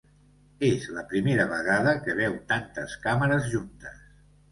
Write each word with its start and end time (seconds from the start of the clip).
És 0.67 0.85
la 0.93 1.03
primera 1.11 1.43
vegada 1.51 1.93
que 2.07 2.15
veu 2.21 2.37
tantes 2.53 2.97
càmeres 3.05 3.47
juntes. 3.53 4.01